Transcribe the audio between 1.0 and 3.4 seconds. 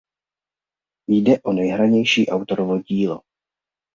Jde o nejhranější autorovo dílo.